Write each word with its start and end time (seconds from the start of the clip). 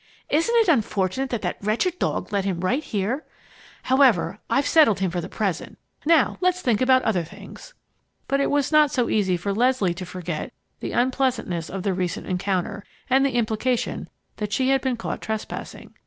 Isn't 0.31 0.55
it 0.55 0.67
unfortunate 0.67 1.29
that 1.29 1.43
that 1.43 1.59
wretched 1.63 1.99
dog 1.99 2.33
led 2.33 2.43
him 2.43 2.61
right 2.61 2.83
here! 2.83 3.23
However, 3.83 4.39
I've 4.49 4.65
settled 4.65 4.99
him 4.99 5.11
for 5.11 5.21
the 5.21 5.29
present, 5.29 5.77
and 6.01 6.07
now 6.07 6.37
let's 6.41 6.59
think 6.59 6.81
about 6.81 7.03
other 7.03 7.23
things." 7.23 7.75
But 8.27 8.39
it 8.41 8.49
was 8.49 8.71
not 8.71 8.89
so 8.89 9.09
easy 9.09 9.37
for 9.37 9.53
Leslie 9.53 9.93
to 9.93 10.03
forget 10.07 10.53
the 10.79 10.93
unpleasantness 10.93 11.69
of 11.69 11.83
the 11.83 11.93
recent 11.93 12.25
encounter 12.25 12.83
and 13.11 13.23
the 13.23 13.35
implication 13.35 14.09
that 14.37 14.51
she 14.51 14.69
had 14.69 14.81
been 14.81 14.97
caught 14.97 15.21
trespassing. 15.21 15.93